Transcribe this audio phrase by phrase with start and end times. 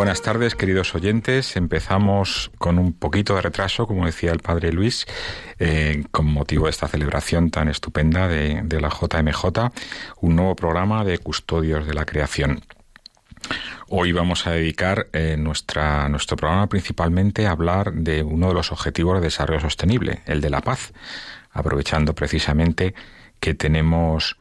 [0.00, 1.58] Buenas tardes, queridos oyentes.
[1.58, 5.06] Empezamos con un poquito de retraso, como decía el padre Luis,
[5.58, 9.44] eh, con motivo de esta celebración tan estupenda de, la JMJ,
[10.22, 12.62] un nuevo programa de Custodios de la Creación.
[13.88, 18.72] Hoy vamos a dedicar eh, nuestra, nuestro programa principalmente a hablar de uno de los
[18.72, 20.94] objetivos de desarrollo sostenible, el de la paz,
[21.50, 22.94] aprovechando precisamente
[23.38, 24.38] que tenemos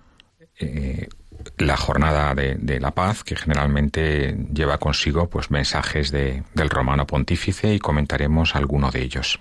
[0.58, 1.10] eh,
[1.58, 7.74] la jornada de, la paz, que generalmente lleva consigo pues mensajes de, del romano pontífice
[7.74, 9.40] y comentaremos alguno de ellos.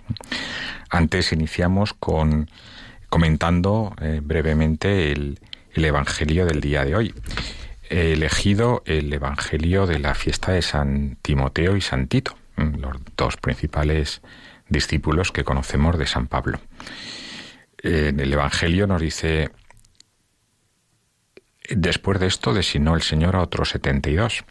[0.91, 2.51] Antes iniciamos con
[3.09, 5.39] comentando eh, brevemente el,
[5.73, 7.15] el, Evangelio del día de hoy.
[7.89, 13.37] He elegido el Evangelio de la fiesta de San Timoteo y San Tito, los dos
[13.37, 14.21] principales
[14.69, 16.61] discípulos que conocemos de San Pablo.
[17.83, 19.51] En el Evangelio nos dice
[21.71, 24.45] Después de esto designó el Señor a otros setenta y dos,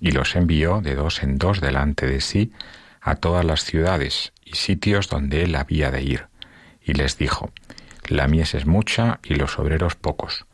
[0.00, 2.52] y los envió de dos en dos delante de sí
[3.00, 6.28] a todas las ciudades y sitios donde él había de ir,
[6.80, 7.50] y les dijo,
[8.08, 10.46] La mies es mucha y los obreros pocos.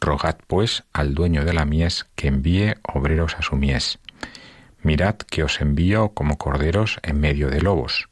[0.00, 4.00] Rogad pues al dueño de la mies que envíe obreros a su mies.
[4.82, 8.08] Mirad que os envío como corderos en medio de lobos.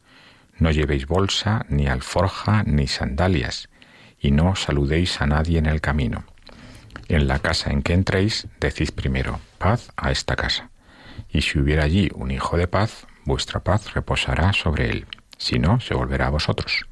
[0.59, 3.69] No llevéis bolsa, ni alforja, ni sandalias,
[4.21, 6.25] y no saludéis a nadie en el camino.
[7.09, 10.71] En la casa en que entréis, decid primero, paz a esta casa.
[11.31, 15.07] Y si hubiera allí un hijo de paz, vuestra paz reposará sobre él.
[15.39, 16.87] Si no, se volverá a vosotros.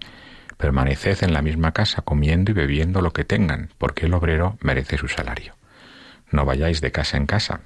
[0.57, 4.97] Permaneced en la misma casa comiendo y bebiendo lo que tengan, porque el obrero merece
[4.97, 5.55] su salario.
[6.31, 7.61] No vayáis de casa en casa.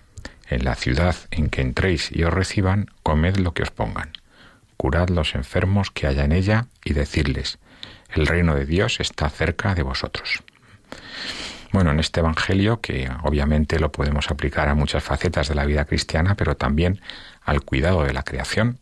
[0.48, 4.10] En la ciudad en que entréis y os reciban, comed lo que os pongan.
[4.76, 7.58] Curad los enfermos que haya en ella y decidles,
[8.12, 10.42] el reino de Dios está cerca de vosotros.
[11.72, 15.84] Bueno, en este Evangelio, que obviamente lo podemos aplicar a muchas facetas de la vida
[15.84, 17.00] cristiana, pero también
[17.44, 18.78] al cuidado de la creación,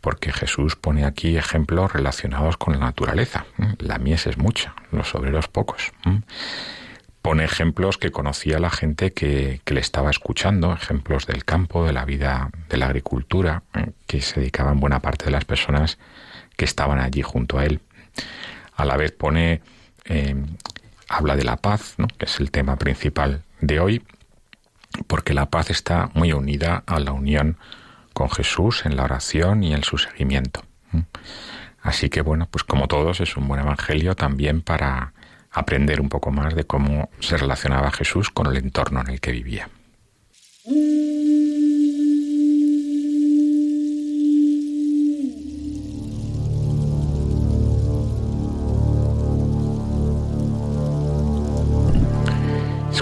[0.00, 3.44] porque Jesús pone aquí ejemplos relacionados con la naturaleza.
[3.78, 5.92] La mies es mucha, los obreros pocos.
[7.22, 12.04] Pone ejemplos que conocía la gente que, le estaba escuchando, ejemplos del campo, de la
[12.04, 13.64] vida de la agricultura,
[14.06, 15.98] que se dedicaban buena parte de las personas
[16.56, 17.80] que estaban allí junto a él.
[18.76, 19.60] A la vez pone
[20.04, 20.36] eh,
[21.08, 22.06] habla de la paz, ¿no?
[22.06, 24.02] que es el tema principal de hoy,
[25.06, 27.56] porque la paz está muy unida a la unión
[28.12, 30.62] con Jesús en la oración y en su seguimiento.
[31.82, 35.12] Así que bueno, pues como todos es un buen evangelio también para
[35.50, 39.32] aprender un poco más de cómo se relacionaba Jesús con el entorno en el que
[39.32, 39.68] vivía.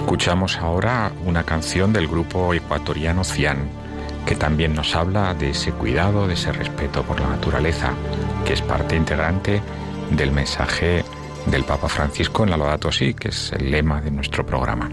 [0.07, 3.67] Escuchamos ahora una canción del grupo ecuatoriano Cian,
[4.25, 7.91] que también nos habla de ese cuidado, de ese respeto por la naturaleza,
[8.45, 9.61] que es parte integrante
[10.09, 11.03] del mensaje
[11.47, 14.89] del Papa Francisco en la Laudato Si, que es el lema de nuestro programa.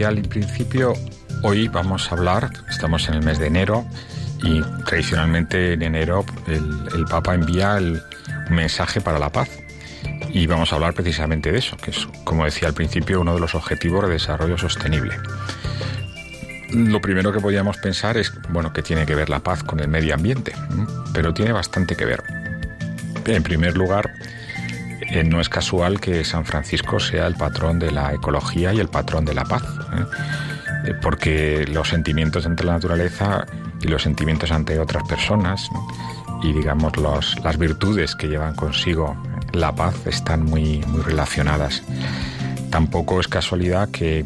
[0.00, 0.94] Decía al principio,
[1.42, 3.84] hoy vamos a hablar, estamos en el mes de enero
[4.42, 8.00] y tradicionalmente en enero el, Papa envía el
[8.48, 9.50] mensaje para la paz.
[10.32, 13.40] Y vamos a hablar precisamente de eso, que es, como decía al principio, uno de
[13.40, 15.16] los objetivos de desarrollo sostenible.
[16.70, 19.88] Lo primero que podríamos pensar es, bueno, que tiene que ver la paz con el
[19.88, 20.54] medio ambiente,
[21.12, 22.22] pero tiene bastante que ver.
[23.26, 24.14] En primer lugar,
[25.10, 28.88] eh, no es casual que San Francisco sea el patrón de la ecología y el
[28.88, 30.94] patrón de la paz, ¿eh?
[31.02, 33.46] Porque los sentimientos entre la naturaleza
[33.80, 35.68] y los sentimientos ante otras personas
[36.42, 39.16] y digamos las virtudes que llevan consigo
[39.52, 41.82] la paz están muy, muy relacionadas.
[42.70, 44.24] Tampoco es casualidad que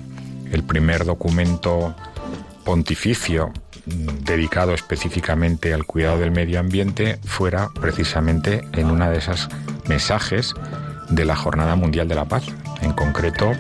[0.53, 1.95] el primer documento
[2.65, 3.53] pontificio
[3.87, 9.49] mm, dedicado específicamente al cuidado del medio ambiente fuera precisamente en una de esas
[9.89, 10.55] mensajes
[11.09, 12.45] de la Jornada Mundial de la Paz,
[12.81, 13.53] en concreto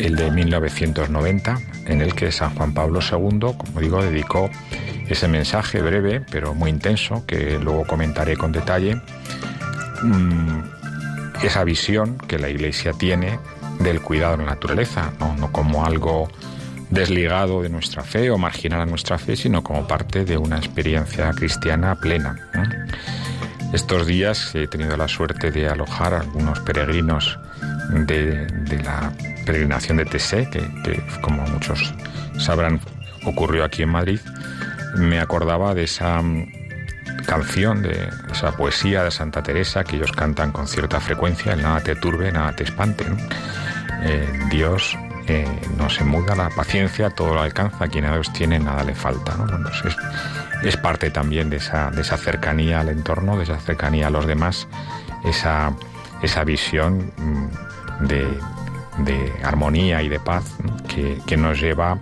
[0.00, 4.50] el de 1990, en el que San Juan Pablo II, como digo, dedicó
[5.08, 9.00] ese mensaje breve pero muy intenso, que luego comentaré con detalle,
[10.02, 10.60] mm,
[11.42, 13.38] esa visión que la Iglesia tiene
[13.78, 16.30] del cuidado de la naturaleza, no, como algo
[16.90, 21.30] desligado de nuestra fe o marginal a nuestra fe, sino como parte de una experiencia
[21.32, 22.36] cristiana plena.
[23.72, 27.38] Estos días he tenido la suerte de alojar a algunos peregrinos
[27.92, 28.46] de,
[28.82, 29.12] la
[29.50, 31.92] peregrinación de Tessé, que, como muchos
[32.38, 32.80] sabrán
[33.24, 34.20] ocurrió aquí en Madrid.
[34.96, 36.52] Me acordaba de esa mm,
[37.26, 41.80] canción, de esa poesía de Santa Teresa que ellos cantan con cierta frecuencia, el nada
[41.80, 43.04] te turbe, nada te espante.
[44.04, 45.44] Eh, Dios eh,
[45.76, 49.34] no se muda, la paciencia todo lo alcanza, quien a Dios tiene nada le falta.
[49.36, 49.46] ¿no?
[50.62, 54.28] es parte también de esa, de esa cercanía al entorno, de esa cercanía a los
[54.28, 54.68] demás,
[55.24, 55.74] esa,
[56.22, 58.06] esa visión mm,
[59.04, 60.56] de, armonía y de paz
[60.88, 61.98] que, nos lleva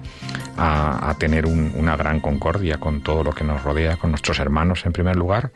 [0.57, 4.93] a, tener una gran concordia con todo lo que nos rodea, con nuestros hermanos en
[4.93, 5.51] primer lugar,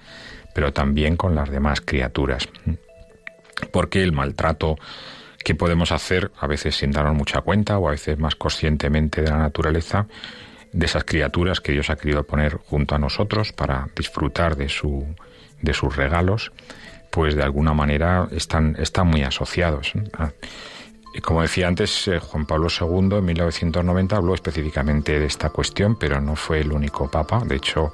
[0.54, 2.48] pero también con las demás criaturas.
[3.72, 4.76] Porque el maltrato
[5.42, 9.30] que podemos hacer, a veces sin darnos mucha cuenta o a veces más conscientemente de
[9.30, 10.06] la naturaleza,
[10.72, 15.06] de esas criaturas que Dios ha querido poner junto a nosotros para disfrutar de, su,
[15.60, 16.52] de sus regalos,
[17.10, 19.92] pues de alguna manera están, están muy asociados.
[21.14, 25.96] Ah, como decía antes, eh, Juan Pablo II en 1990 habló específicamente de esta cuestión,
[25.96, 27.42] pero no fue el único papa.
[27.44, 27.92] De hecho,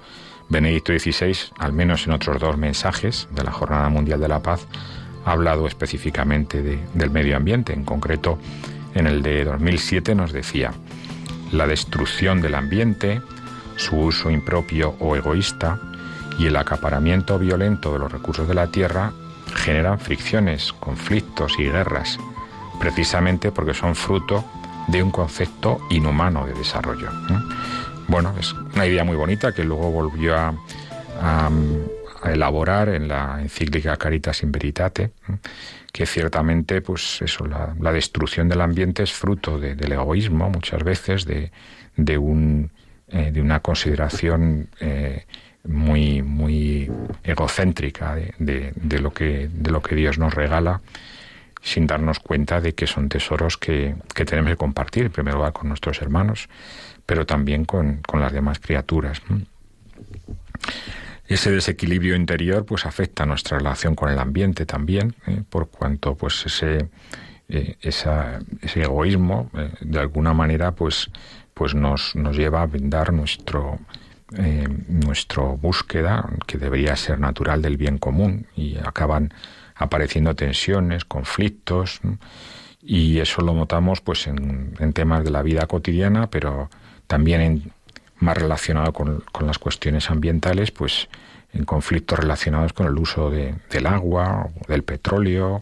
[0.48, 4.66] Benedicto XVI, al menos en otros dos mensajes de la Jornada Mundial de la Paz,
[5.24, 7.72] ha hablado específicamente del medio ambiente.
[7.72, 8.38] En concreto,
[8.94, 10.72] en el de 2007 nos decía,
[11.52, 13.20] la destrucción del ambiente,
[13.76, 15.80] su uso impropio o egoísta
[16.38, 19.12] y el acaparamiento violento de los recursos de la tierra
[19.54, 22.18] generan fricciones, conflictos y guerras,
[22.78, 24.44] precisamente porque son fruto
[24.88, 27.10] de un concepto inhumano de desarrollo.
[28.08, 30.54] Bueno, es una idea muy bonita que luego volvió a,
[32.24, 35.12] elaborar en la encíclica Caritas in Veritate,
[35.92, 41.52] que ciertamente pues eso la, destrucción del ambiente es fruto del egoísmo muchas veces de,
[41.96, 42.70] de un
[43.10, 45.24] eh, de una consideración eh,
[45.64, 46.90] muy muy
[47.22, 50.82] egocéntrica de, de, lo que de lo que Dios nos regala
[51.72, 55.52] sin darnos cuenta de que son tesoros que, que tenemos que compartir en primer lugar
[55.52, 56.48] con nuestros hermanos
[57.06, 59.22] pero también con, con las demás criaturas
[61.28, 65.42] ese desequilibrio interior pues afecta nuestra relación con el ambiente también, ¿eh?
[65.48, 66.88] por cuanto pues ese,
[67.50, 71.10] eh, ese egoísmo eh, de alguna manera pues,
[71.52, 73.78] pues nos, nos lleva a vendar nuestro,
[74.88, 79.32] nuestro búsqueda, que debería ser natural del bien común, y acaban
[79.78, 82.00] apareciendo tensiones, conflictos,
[82.82, 86.70] y eso lo notamos pues en, en, temas de la vida cotidiana, pero
[87.06, 87.72] también en,
[88.20, 91.08] más relacionado con, las cuestiones ambientales, pues
[91.52, 95.60] en conflictos relacionados con el uso de, del agua, del petróleo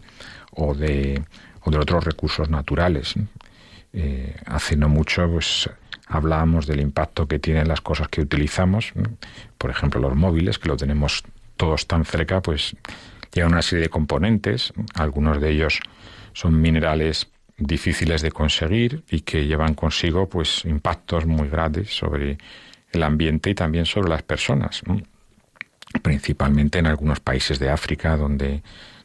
[0.53, 1.23] o de,
[1.63, 3.15] o de otros recursos naturales.
[3.93, 5.71] Eh, hace no mucho pues,
[6.07, 8.93] hablábamos del impacto que tienen las cosas que utilizamos,
[9.59, 11.25] por ejemplo los móviles, que lo tenemos
[11.57, 12.77] todos tan cerca, pues
[13.37, 15.81] llevan una serie de componentes, algunos de ellos
[16.33, 17.29] son minerales
[17.59, 22.39] difíciles de conseguir y que llevan consigo pues impactos muy grandes sobre
[22.93, 24.83] el ambiente y también sobre las personas,
[26.03, 28.63] principalmente en algunos países de África donde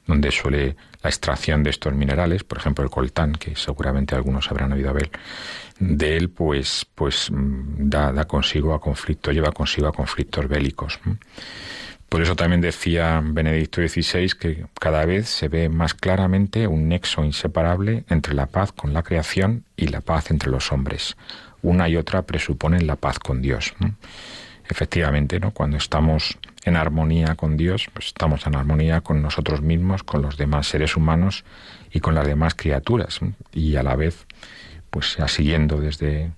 [0.08, 4.74] donde suele la extracción de estos minerales, por ejemplo el coltán, que seguramente algunos habrán
[4.74, 5.10] oído ver,
[5.80, 11.00] de él pues, pues mm, da, da consigo a conflicto, lleva consigo a conflictos bélicos.
[12.12, 17.24] Por eso también decía Benedicto XVI que cada vez se ve más claramente un nexo
[17.24, 21.16] inseparable entre la paz con la creación y la paz entre los hombres.
[21.62, 23.74] Una y otra presuponen la paz con Dios.
[24.68, 25.52] Efectivamente, ¿no?
[25.52, 30.36] cuando estamos en armonía con Dios, pues estamos en armonía con nosotros mismos, con los
[30.36, 31.46] demás seres humanos
[31.94, 33.22] y con las demás criaturas.
[33.54, 34.28] Y a la vez,
[34.90, 36.34] pues siguiendo desde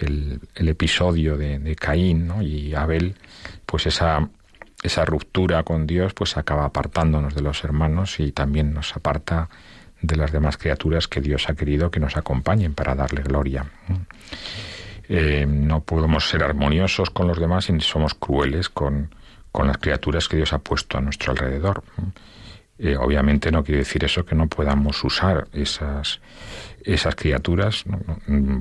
[0.00, 3.14] el, episodio de, Caín y Abel,
[3.66, 4.30] pues esa,
[4.82, 9.48] esa ruptura con Dios pues acaba apartándonos de los hermanos y también nos aparta
[10.00, 13.64] de las demás criaturas que Dios ha querido que nos acompañen para darle gloria.
[15.08, 19.14] Eh, no podemos ser armoniosos con los demás y somos crueles con,
[19.50, 21.82] con las criaturas que Dios ha puesto a nuestro alrededor.
[22.78, 26.20] Eh, obviamente no quiere decir eso que no podamos usar esas,
[26.84, 27.84] esas criaturas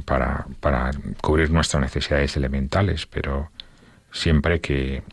[0.06, 0.90] para, para,
[1.22, 3.52] cubrir nuestras necesidades elementales, pero
[4.12, 5.04] siempre que,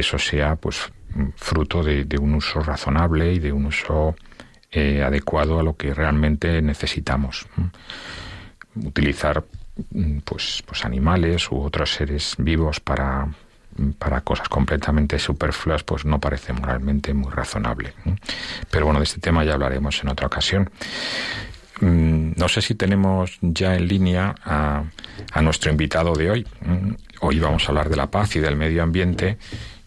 [0.00, 0.92] eso sea pues
[1.36, 4.16] fruto de, un uso razonable y de un uso
[4.70, 7.46] eh, adecuado a lo que realmente necesitamos.
[8.74, 9.44] Utilizar
[10.24, 13.28] pues, pues animales u otros seres vivos para,
[13.98, 17.92] para cosas completamente superfluas, pues no parece moralmente muy razonable.
[18.70, 20.70] Pero bueno, de este tema ya hablaremos en otra ocasión.
[21.80, 24.84] Mm, no sé si tenemos ya en línea a,
[25.40, 26.46] nuestro invitado de hoy.
[26.60, 29.38] Mm, hoy vamos a hablar de la paz y del medio ambiente.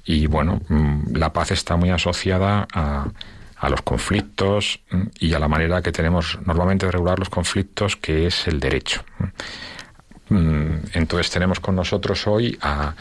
[0.06, 3.08] Y bueno, mm, la paz está muy asociada a,
[3.58, 4.80] a los conflictos
[5.20, 9.04] y a la manera que tenemos normalmente de regular los conflictos, que es el derecho.
[10.30, 12.94] Mm, entonces tenemos con nosotros hoy a,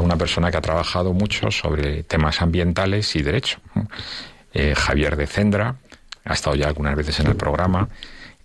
[0.00, 3.58] una persona que ha trabajado mucho sobre temas ambientales y derecho.
[4.52, 5.76] Eh, Javier de Cendra,
[6.24, 7.88] ha estado ya algunas veces en el programa.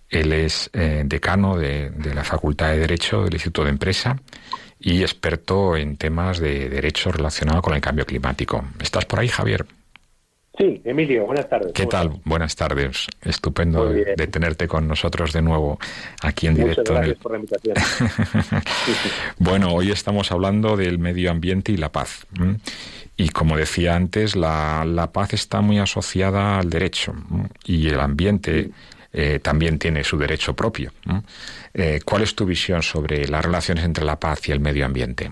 [0.08, 4.16] Él es eh, decano de, la Facultad de Derecho del Instituto de Empresa
[4.80, 8.64] y experto en temas de derecho relacionado con el cambio climático.
[8.80, 9.66] ¿Estás por ahí, Javier?
[10.58, 11.72] Sí, Emilio, buenas tardes.
[11.72, 12.20] ¿Qué tal?
[12.24, 13.06] Buenas tardes.
[13.22, 15.78] Estupendo de, tenerte con nosotros de nuevo
[16.20, 16.94] aquí en directo.
[16.94, 17.76] Gracias por la invitación.
[19.38, 22.26] bueno, hoy estamos hablando del medio ambiente y la paz.
[23.16, 27.14] Y como decía antes, la, paz está muy asociada al derecho
[27.64, 28.70] y el ambiente
[29.12, 30.92] eh, también tiene su derecho propio.
[31.74, 35.30] Eh, ¿Cuál es tu visión sobre las relaciones entre la paz y el medio ambiente?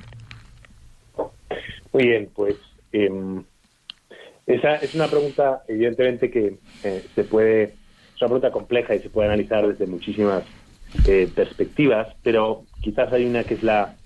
[1.92, 2.56] Muy bien, pues...
[2.92, 3.45] Em,
[4.47, 9.11] esa es una pregunta, evidentemente, que eh, se puede, es una pregunta compleja y se
[9.11, 10.45] puede analizar desde muchísimas
[11.06, 13.97] eh, perspectivas, pero quizás hay una que es la,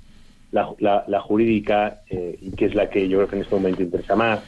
[0.51, 4.17] la, jurídica eh, y que es la que yo creo que en este momento interesa
[4.17, 4.41] más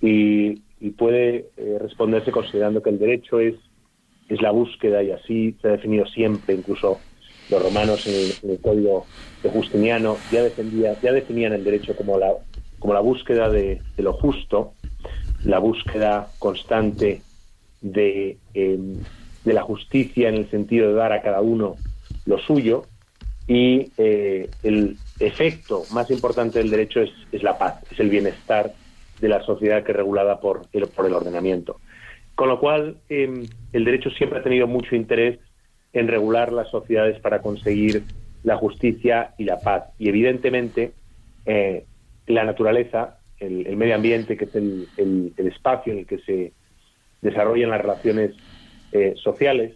[0.00, 0.62] y,
[0.98, 1.46] puede
[1.80, 3.54] responderse considerando que el derecho es,
[4.28, 6.98] es la búsqueda y así se ha definido siempre, incluso
[7.50, 9.06] los romanos en el, código
[9.42, 12.32] de Justiniano ya, defendía, ya definían el derecho como la,
[12.78, 14.72] como la búsqueda de, lo justo
[15.44, 17.20] la búsqueda constante
[17.82, 18.94] de, em,
[19.44, 21.76] de, la justicia en el sentido de dar a cada uno
[22.24, 22.84] lo suyo
[23.46, 28.72] y eh, el efecto más importante del derecho es, es, la paz, es el bienestar
[29.20, 31.78] de la sociedad que es regulada por el, por el ordenamiento.
[32.34, 35.38] Con lo cual, em, el derecho siempre ha tenido mucho interés
[35.92, 38.02] en regular las sociedades para conseguir
[38.42, 39.84] la justicia y la paz.
[39.98, 40.92] Y evidentemente,
[41.46, 41.84] eh,
[42.26, 46.52] la naturaleza el, medio ambiente, que es el, espacio en el que se
[47.20, 48.32] desarrollan las relaciones
[48.92, 49.74] eh, sociales,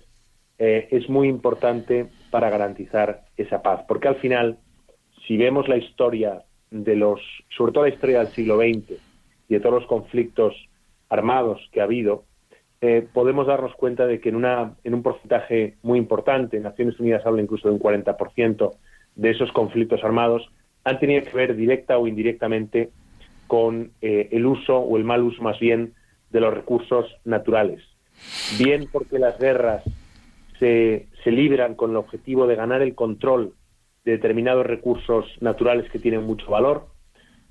[0.58, 3.84] eh, es muy importante para garantizar esa paz.
[3.86, 4.58] Porque al final,
[5.26, 7.20] si vemos la historia de los,
[7.56, 9.00] sobre todo la historia del siglo XX
[9.48, 10.54] y de todos los conflictos
[11.08, 12.24] armados que ha habido,
[12.80, 17.26] eh, podemos darnos cuenta de que en, una, en un porcentaje muy importante, Naciones Unidas
[17.26, 18.72] habla incluso de un 40%
[19.16, 20.48] de esos conflictos armados,
[20.84, 22.90] han tenido que ver directa o indirectamente
[23.48, 25.94] con eh, el uso o el mal uso más bien
[26.30, 27.82] de los recursos naturales.
[28.58, 29.82] Bien porque las guerras
[30.58, 33.54] se, se libran con el objetivo de ganar el control
[34.04, 36.86] de determinados recursos naturales que tienen mucho valor,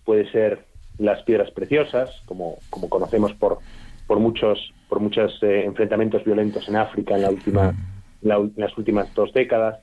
[0.06, 0.66] puede ser
[0.98, 3.60] las piedras preciosas, como, como conocemos por,
[4.08, 7.74] por muchos, por muchos eh, enfrentamientos violentos en África en, la última,
[8.24, 9.80] en las últimas dos décadas,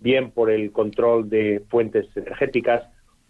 [0.00, 2.82] bien por el control de fuentes energéticas,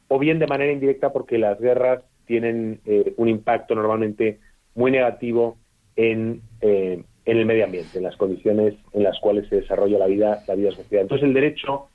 [0.08, 4.40] o bien de manera indirecta porque las guerras tienen eh, un impacto normalmente
[4.74, 5.58] muy negativo
[5.96, 10.06] en, eh, en el medio ambiente, en las condiciones en las cuales se desarrolla la
[10.06, 11.02] vida, la vida social.
[11.02, 11.88] Entonces el derecho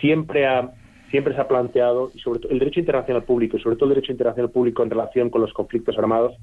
[0.00, 0.72] siempre ha
[1.10, 3.96] siempre se ha planteado, y sobre todo el derecho internacional público, y sobre todo el
[3.96, 6.36] derecho internacional público en relación con los conflictos armados,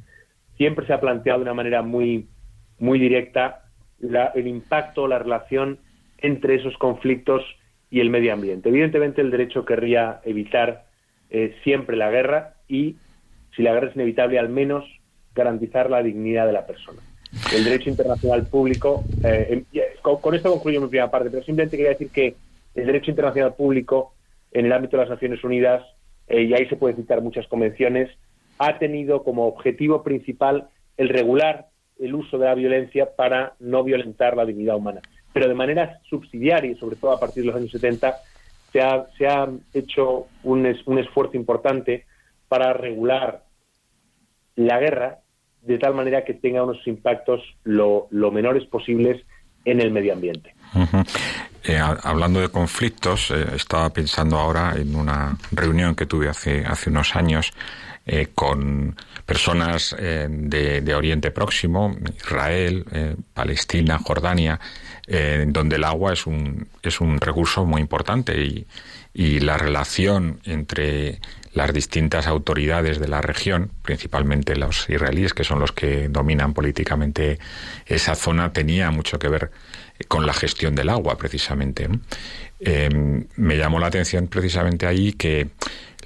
[0.58, 2.28] siempre se ha planteado de una manera muy,
[2.80, 3.64] muy directa
[4.02, 5.80] el impacto, la relación
[6.20, 7.44] entre esos conflictos
[7.90, 8.70] y el medio ambiente.
[8.70, 10.86] Evidentemente el derecho querría evitar
[11.30, 12.96] eh, siempre la guerra y
[13.56, 14.84] si la guerra es inevitable, al menos
[15.34, 17.02] garantizar la dignidad de la persona.
[17.54, 19.64] El derecho internacional público, eh,
[20.02, 22.36] con, esto concluyo mi primera parte, pero simplemente quería decir que
[22.76, 24.14] el derecho internacional público
[24.52, 25.84] en el ámbito de las Naciones Unidas,
[26.28, 28.10] eh, y ahí se pueden citar muchas convenciones,
[28.58, 31.68] ha tenido como objetivo principal el regular
[32.00, 35.02] el uso de la violencia para no violentar la dignidad humana.
[35.34, 38.16] Pero de manera subsidiaria, sobre todo a partir de los años 70,
[38.72, 42.06] se ha, hecho un, un esfuerzo importante
[42.48, 43.44] para regular
[44.56, 45.20] la guerra
[45.62, 49.22] de tal manera que tenga unos impactos lo, menores posibles
[49.66, 50.56] en el medio ambiente.
[51.64, 56.90] Eh, hablando de conflictos, eh, estaba pensando ahora en una reunión que tuve hace, hace
[56.90, 57.52] unos años
[58.08, 58.96] eh, con
[59.26, 62.86] personas de, de, Oriente Próximo, Israel,
[63.34, 64.58] Palestina, Jordania,
[65.48, 68.66] donde el agua es un, es un recurso muy importante y,
[69.18, 71.20] y la relación entre
[71.54, 77.40] las distintas autoridades de la región, principalmente los israelíes, que son los que dominan políticamente
[77.88, 79.50] esa zona, tenía mucho que ver
[80.08, 81.90] con la gestión del agua, precisamente.
[82.60, 85.48] Me llamó la atención precisamente ahí que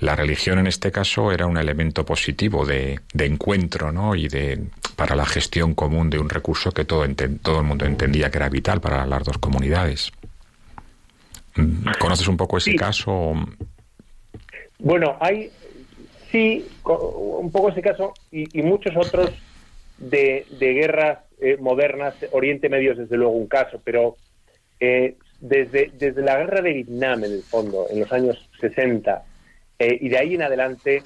[0.02, 4.16] la religión en este caso era un elemento positivo de, encuentro ¿no?
[4.16, 4.60] y de
[4.96, 7.06] para la gestión común de un recurso que todo,
[7.42, 10.12] todo el mundo entendía que era vital para las dos comunidades.
[12.00, 13.34] ¿Conoces un poco ese caso?
[14.80, 15.52] Bueno, hay,
[16.32, 19.30] sí, un poco ese caso y, muchos otros
[20.00, 22.16] de, guerras eh, modernas.
[22.32, 24.18] Oriente Medio es desde luego un caso, pero
[24.80, 29.26] eh, desde, desde la guerra de Vietnam, en el fondo, en los años 60,
[29.82, 31.04] eh, y de ahí en adelante,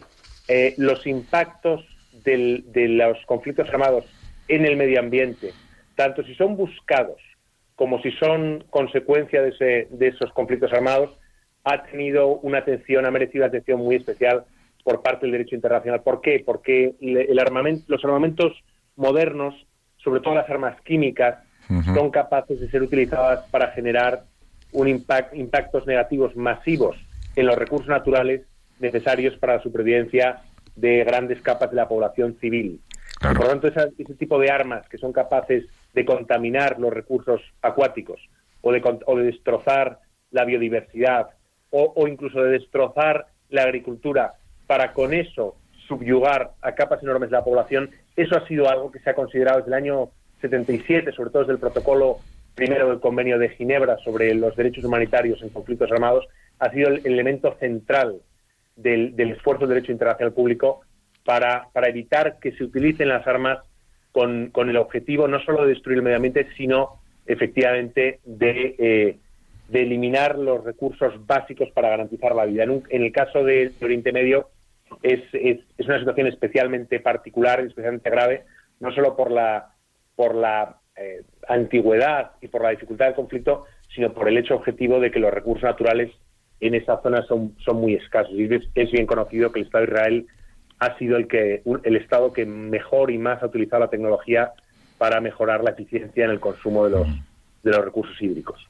[0.77, 1.84] los impactos
[2.24, 4.05] de los conflictos armados
[4.48, 5.53] en el medio ambiente,
[5.96, 7.20] tanto si son buscados
[7.75, 11.12] como si son consecuencia de, de esos conflictos armados,
[11.63, 14.45] ha tenido una atención, ha merecido una atención muy especial
[14.84, 16.02] por parte del derecho internacional.
[16.02, 16.41] ¿Por qué?
[16.45, 18.54] Porque el armamento, los armamentos
[18.95, 19.56] modernos,
[19.97, 21.39] sobre todo las armas químicas,
[21.95, 24.23] son capaces de ser utilizadas para generar
[24.71, 26.95] un impactos negativos masivos
[27.36, 28.41] en los recursos naturales
[28.80, 30.42] necesarios para la supervivencia
[30.76, 32.82] de grandes capas de la población civil.
[33.22, 38.20] por lo tanto, ese tipo de armas que son capaces de contaminar los recursos acuáticos
[38.62, 40.00] o de, o de destrozar
[40.32, 41.30] la biodiversidad
[41.72, 44.34] o, incluso de destrozar la agricultura
[44.66, 45.56] para con eso
[45.88, 49.58] subyugar a capas enormes de la población, eso ha sido algo que se ha considerado
[49.58, 50.10] desde el año
[50.42, 52.20] 77, sobre todo desde el protocolo
[52.56, 56.26] primero del Convenio de Ginebra sobre los derechos humanitarios en conflictos armados,
[56.60, 58.22] ha sido el elemento central
[58.76, 60.82] del, esfuerzo del derecho internacional público
[61.24, 63.60] para, para, evitar que se utilicen las armas
[64.12, 69.18] con, con, el objetivo no solo de destruir el medio ambiente, sino efectivamente de eh,
[69.68, 72.64] de eliminar los recursos básicos para garantizar la vida.
[72.64, 74.50] En, el caso de, Oriente Medio
[75.02, 78.44] es, es, una situación especialmente particular, especialmente grave,
[78.80, 79.74] no solo por la,
[80.16, 85.00] por la eh, antigüedad y por la dificultad del conflicto, sino por el hecho objetivo
[85.00, 86.12] de que los recursos naturales
[86.60, 88.34] en esa zona son, son muy escasos.
[88.34, 90.28] Y es, bien conocido que el Estado de Israel
[90.80, 94.54] ha sido el, que, el Estado que mejor y más ha utilizado la tecnología
[94.98, 97.08] para mejorar la eficiencia en el consumo de los,
[97.65, 98.67] de los recursos hídricos.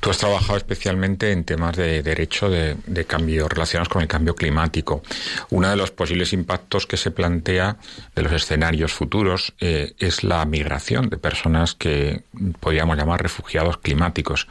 [0.00, 5.02] Tú has trabajado especialmente en temas de derecho de, cambio relacionados con el cambio climático.
[5.50, 7.76] Uno de los posibles impactos que se plantea
[8.14, 12.22] de los escenarios futuros eh, es la migración de personas que
[12.60, 14.48] podríamos llamar refugiados climáticos.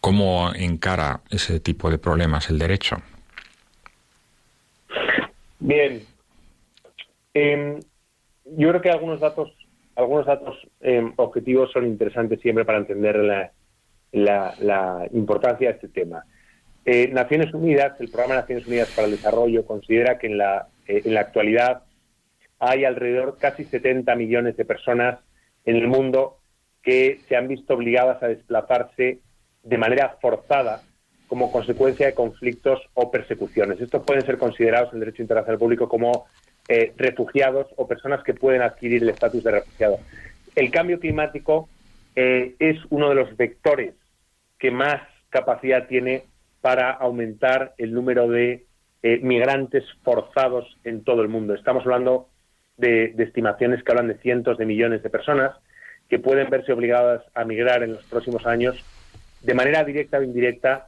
[0.00, 2.96] ¿Cómo encara ese tipo de problemas el derecho?
[5.60, 6.06] Bien.
[7.34, 7.80] Em,
[8.46, 9.52] yo creo que algunos datos
[9.96, 13.50] algunos datos em, objetivos son interesantes siempre para entender
[14.12, 16.24] la, importancia de este tema.
[16.84, 20.68] Eh, Naciones Unidas, el Programa de Naciones Unidas para el Desarrollo, considera que en la,
[20.86, 21.82] eh, en la actualidad
[22.58, 25.20] hay alrededor casi 70 millones de personas
[25.64, 26.38] en el mundo
[26.82, 29.20] que se han visto obligadas a desplazarse
[29.62, 30.82] de manera forzada
[31.28, 33.80] como consecuencia de conflictos o persecuciones.
[33.80, 36.26] Estos pueden ser considerados en el derecho internacional público como
[36.74, 39.98] eh, refugiados o personas que pueden adquirir el estatus de refugiado.
[40.54, 41.68] El cambio climático
[42.16, 43.92] eh, es uno de los vectores
[44.58, 46.24] que más capacidad tiene
[46.62, 48.64] para aumentar el número de
[49.02, 51.52] eh, migrantes forzados en todo el mundo.
[51.52, 52.30] Estamos hablando
[52.78, 55.54] de, estimaciones que hablan de cientos de millones de personas
[56.08, 58.82] que pueden verse obligadas a migrar en los próximos años
[59.42, 60.86] de manera directa o indirecta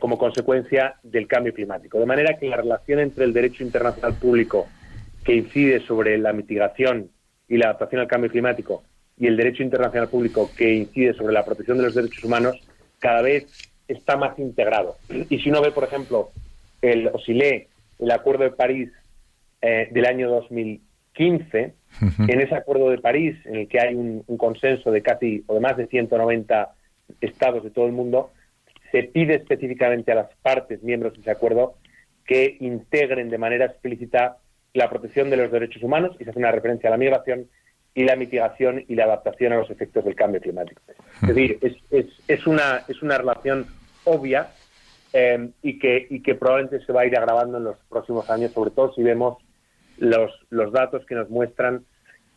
[0.00, 1.98] como consecuencia del cambio climático.
[2.00, 4.66] De manera que la relación entre el derecho internacional público
[5.24, 7.10] que incide sobre la mitigación
[7.48, 8.82] y la adaptación al cambio climático
[9.18, 12.56] y el derecho internacional público que incide sobre la protección de los derechos humanos
[12.98, 13.46] cada vez
[13.88, 14.96] está más integrado.
[15.28, 16.30] Y si uno ve, por ejemplo,
[16.80, 17.66] el, o si lee
[17.98, 18.90] el Acuerdo de París
[19.60, 21.74] eh, del año 2015,
[22.26, 25.60] en ese Acuerdo de París, en el que hay un, consenso de casi o de
[25.60, 26.74] más de 190
[27.20, 28.32] estados de todo el mundo,
[28.90, 31.74] se pide específicamente a las partes miembros de ese acuerdo
[32.26, 34.38] que integren de manera explícita
[34.74, 37.48] la protección de los derechos humanos y se hace una referencia a la migración
[37.94, 40.80] y la mitigación y la adaptación a los efectos del cambio climático.
[41.22, 41.58] Es decir,
[41.90, 43.66] es, es, una, es una relación
[44.04, 44.48] obvia
[45.12, 48.52] eh, y, que, y que probablemente se va a ir agravando en los próximos años,
[48.52, 49.38] sobre todo si vemos
[49.98, 51.84] los, los datos que nos muestran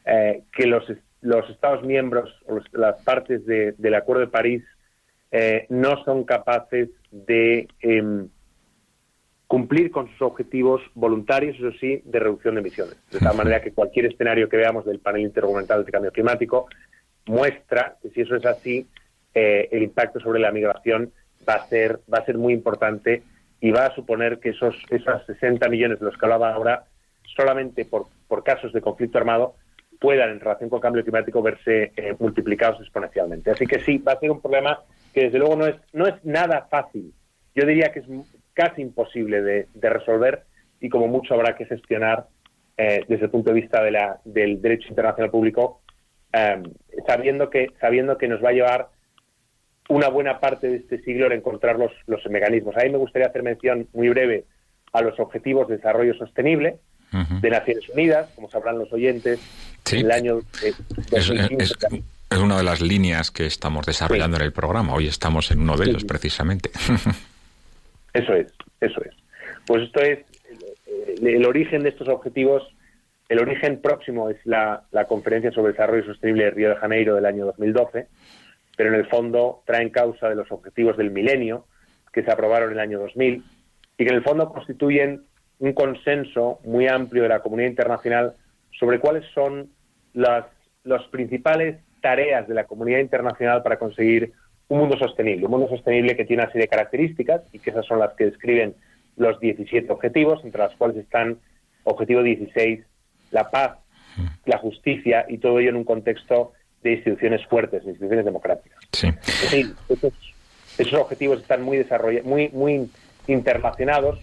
[0.05, 0.83] eh, que los,
[1.21, 4.63] los Estados miembros o las partes del Acuerdo de París
[5.31, 8.27] eh, no son capaces de em,
[9.47, 12.97] cumplir con sus objetivos voluntarios, eso sí, de reducción de emisiones.
[13.11, 16.67] De tal manera que cualquier escenario que veamos del panel intergubernamental de cambio climático
[17.27, 18.87] muestra que si eso es así,
[19.33, 21.11] eh, el impacto sobre la migración
[21.47, 23.23] va a ser va a ser muy importante
[23.59, 26.85] y va a suponer que esos esos 60 millones de los que hablaba ahora
[27.35, 29.55] solamente por, por casos de conflicto armado
[29.99, 33.51] puedan en relación con el cambio climático verse eh, multiplicados exponencialmente.
[33.51, 34.79] Así que sí, va a ser un problema
[35.13, 37.13] que desde luego no es no es nada fácil.
[37.53, 38.07] Yo diría que es
[38.55, 40.45] casi imposible de, resolver
[40.79, 42.25] y como mucho habrá que gestionar
[42.77, 45.81] eh, desde el punto de vista de la, del derecho internacional público,
[46.33, 46.63] eh,
[47.07, 48.89] sabiendo que sabiendo que nos va a llevar
[49.89, 52.75] una buena parte de este siglo en encontrar los, los mecanismos.
[52.75, 54.45] Ahí me gustaría hacer mención muy breve
[54.93, 56.79] a los objetivos de desarrollo sostenible
[57.41, 59.39] de Naciones Unidas, como sabrán los oyentes,
[59.91, 64.93] en el año es, una de las líneas que estamos desarrollando en el programa.
[64.93, 66.71] Hoy estamos en uno de ellos, precisamente.
[68.15, 69.15] Eso es, eso es.
[69.67, 70.19] Pues esto es
[71.21, 72.63] el, origen de estos objetivos.
[73.29, 77.25] El origen próximo es la, la Conferencia sobre Desarrollo Sostenible de Río de Janeiro del
[77.25, 78.07] año 2012
[78.75, 81.65] pero en el fondo traen causa de los objetivos del milenio
[82.11, 83.43] que se aprobaron en el año 2000
[83.97, 85.23] y que en el fondo constituyen
[85.59, 88.33] un consenso muy amplio de la comunidad internacional
[88.77, 89.69] sobre cuáles son
[90.13, 90.45] las,
[91.11, 94.33] principales tareas de la comunidad internacional para conseguir
[94.67, 97.85] un mundo sostenible, un mundo sostenible que tiene una serie de características y que esas
[97.85, 98.75] son las que describen
[99.17, 101.37] los 17 objetivos, entre las cuales están
[101.83, 102.81] objetivo 16,
[103.31, 103.77] la paz,
[104.45, 108.79] la justicia y todo ello en un contexto de instituciones fuertes, de instituciones democráticas.
[108.91, 109.09] Sí.
[110.77, 112.89] esos, objetivos están muy desarrollados, muy, muy
[113.27, 114.19] interrelacionados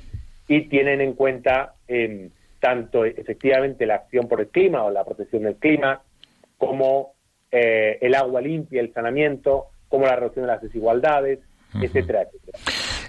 [0.49, 5.43] y tienen en cuenta em, tanto efectivamente la acción por el clima o la protección
[5.43, 6.03] del clima,
[6.59, 7.15] como
[7.51, 11.39] eh, el agua limpia, el saneamiento, como la reducción de las desigualdades,
[11.75, 12.59] etcétera, etcétera.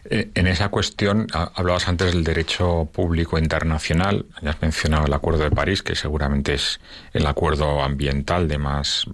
[0.09, 5.45] Eh, en esa cuestión, hablabas antes del derecho público internacional, ya has mencionado el Acuerdo
[5.45, 6.81] de París, que seguramente es
[7.13, 9.05] el acuerdo ambiental de más,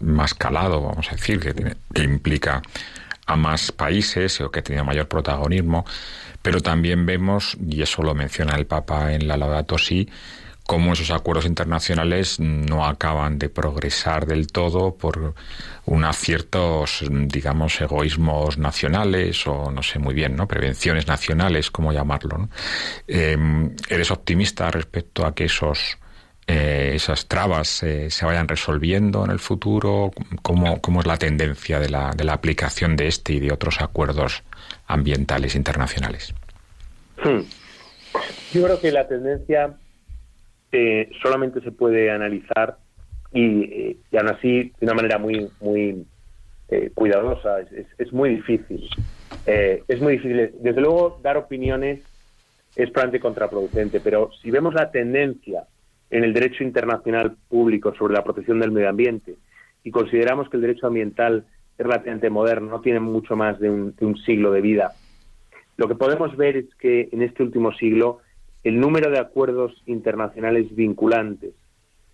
[0.00, 1.54] más calado, vamos a decir, que,
[1.94, 2.60] que implica
[3.26, 5.86] a más países o que tiene mayor protagonismo,
[6.42, 10.10] pero también vemos, y eso lo menciona el Papa en la Laudato Si,
[10.66, 15.34] cómo esos acuerdos internacionales no acaban de progresar del todo por
[15.84, 20.48] unos ciertos, digamos, egoísmos nacionales o no sé muy bien, ¿no?
[20.48, 22.48] Prevenciones nacionales, cómo llamarlo.
[23.06, 25.98] Em, ¿Eres optimista respecto a que esos
[26.46, 30.10] eh, esas trabas eh, se vayan resolviendo en el futuro?
[30.42, 33.80] ¿Cómo, ¿Cómo, es la tendencia de la, de la aplicación de este y de otros
[33.80, 34.42] acuerdos
[34.86, 36.34] ambientales internacionales?
[37.22, 37.40] Hmm.
[38.52, 39.74] Yo creo que la tendencia
[41.22, 42.78] solamente se puede analizar
[43.32, 46.06] y, aún así de una manera muy muy
[46.68, 47.60] eh, cuidadosa.
[47.98, 48.88] Es, muy difícil.
[49.46, 50.52] Eh, es muy difícil.
[50.60, 52.00] Desde luego, dar opiniones
[52.76, 55.64] es probablemente contraproducente, pero si vemos la tendencia
[56.10, 59.36] en el derecho internacional público sobre la protección del medio ambiente
[59.82, 61.44] y consideramos que el derecho ambiental
[61.78, 64.92] es relativamente moderno, no tiene mucho más de un, de un siglo de vida,
[65.76, 68.20] lo que podemos ver es que en este último siglo
[68.64, 71.52] el número de acuerdos internacionales vinculantes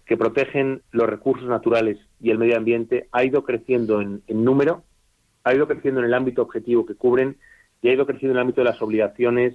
[0.04, 4.82] que protegen los recursos naturales y el medio ambiente ha ido creciendo en, número,
[5.44, 7.36] ha ido creciendo en el ámbito objetivo que cubren
[7.80, 9.54] y ha ido creciendo en el ámbito de las obligaciones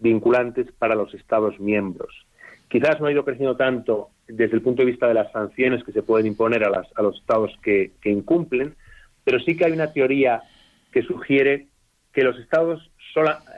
[0.00, 2.26] vinculantes para los Estados miembros.
[2.68, 5.92] Quizás no ha ido creciendo tanto desde el punto de vista de las sanciones que
[5.92, 8.74] se pueden imponer a, los Estados que incumplen,
[9.22, 10.42] pero sí que hay una teoría
[10.90, 11.68] que sugiere
[12.12, 12.90] que los Estados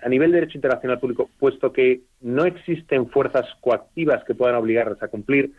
[0.02, 5.02] a nivel de derecho internacional público, puesto que no existen fuerzas coactivas que puedan obligarles
[5.02, 5.52] a cumplir,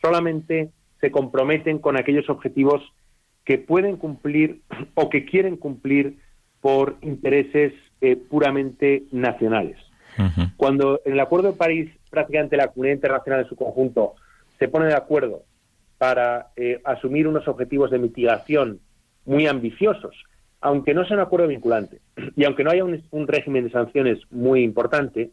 [0.00, 2.82] solamente se comprometen con aquellos objetivos
[3.44, 4.62] que pueden cumplir
[4.94, 6.18] o que quieren cumplir
[6.60, 9.76] por intereses eh, puramente nacionales.
[10.58, 14.14] Cuando en el Acuerdo de París prácticamente la comunidad internacional en su conjunto
[14.58, 15.44] se pone de acuerdo
[15.96, 18.78] para eh, asumir unos objetivos de mitigación
[19.24, 20.14] muy ambiciosos,
[20.62, 21.98] aunque no sea un acuerdo vinculante
[22.36, 25.30] y aunque no haya un, régimen de sanciones muy importante,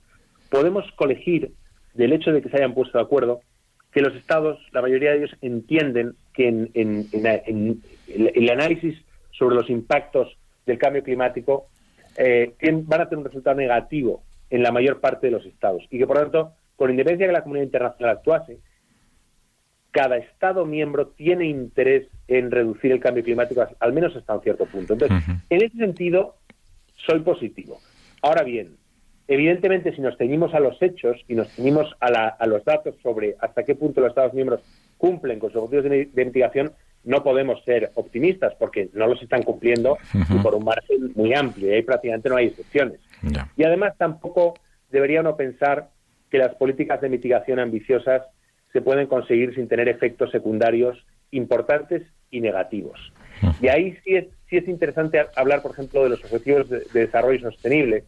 [0.50, 1.54] podemos colegir
[1.94, 3.42] del hecho de que se hayan puesto de acuerdo,
[3.92, 8.96] que los estados, la mayoría de ellos, entienden que en, el análisis
[9.32, 11.68] sobre los impactos del cambio climático
[12.18, 15.98] eh, van a tener un resultado negativo en la mayor parte de los estados y
[15.98, 18.60] que, por lo tanto, con independencia de que la comunidad internacional actuase,
[19.91, 24.65] cada Estado miembro tiene interés en reducir el cambio climático, al menos hasta un cierto
[24.65, 24.93] punto.
[24.93, 25.17] Entonces,
[25.49, 26.36] en ese sentido,
[26.95, 27.80] soy positivo.
[28.21, 28.78] Ahora bien,
[29.28, 33.63] evidentemente, si nos ceñimos a los hechos y nos ceñimos a, los datos sobre hasta
[33.63, 34.62] qué punto los Estados miembros
[34.97, 36.71] cumplen con sus objetivos de, mitigación,
[37.06, 41.69] no podemos ser optimistas porque no los están cumpliendo y por un margen muy amplio
[41.69, 42.99] y ahí prácticamente no hay excepciones.
[43.56, 44.56] Y además tampoco
[44.91, 45.89] debería uno pensar
[46.30, 48.23] que las políticas de mitigación ambiciosas
[48.73, 52.99] se pueden conseguir sin tener efectos secundarios importantes y negativos.
[53.62, 57.51] Y ahí sí es, sí es interesante hablar, por ejemplo, de los objetivos de, desarrollo
[57.51, 58.03] sostenible,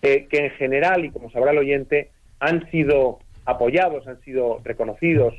[0.00, 5.34] que en general, y como sabrá el oyente, han sido apoyados, han sido reconocidos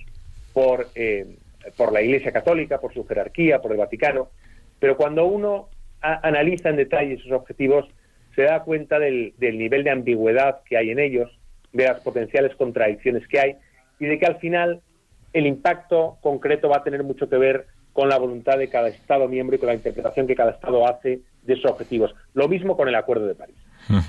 [0.54, 1.38] por, eh,
[1.78, 4.30] por la Iglesia Católica, por su jerarquía, por el Vaticano,
[4.80, 5.70] pero cuando uno
[6.02, 7.86] analiza en detalle esos objetivos,
[8.36, 11.32] se da cuenta del, del nivel de ambigüedad que hay en ellos,
[11.74, 13.56] de las potenciales contradicciones que hay
[14.00, 14.82] y de que al final
[15.34, 19.28] el impacto concreto va a tener mucho que ver con la voluntad de cada Estado
[19.28, 22.14] miembro y con la interpretación que cada Estado hace de esos objetivos.
[22.34, 23.56] Lo mismo con el Acuerdo de París.